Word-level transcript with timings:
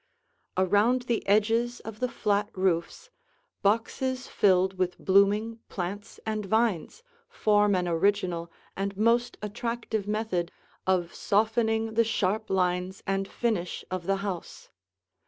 Around 0.57 1.03
the 1.03 1.23
edges 1.27 1.79
of 1.81 1.99
the 1.99 2.07
flat 2.09 2.49
roofs, 2.55 3.11
boxes 3.61 4.25
filled 4.27 4.79
with 4.79 4.97
blooming 4.97 5.59
plants 5.69 6.19
and 6.25 6.43
vines 6.43 7.03
form 7.29 7.75
an 7.75 7.87
original 7.87 8.51
and 8.75 8.97
most 8.97 9.37
attractive 9.43 10.07
method 10.07 10.51
of 10.87 11.13
softening 11.13 11.93
the 11.93 12.03
sharp 12.03 12.49
lines 12.49 13.03
and 13.05 13.27
finish 13.27 13.85
of 13.91 14.07
the 14.07 14.15
house. 14.25 14.69